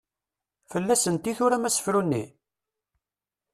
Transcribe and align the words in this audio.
Fell-asent 0.71 1.29
i 1.31 1.33
turam 1.37 1.67
asefru-nni? 1.69 2.23